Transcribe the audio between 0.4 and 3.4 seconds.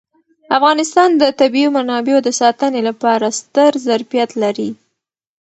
افغانستان د طبیعي منابعو د ساتنې لپاره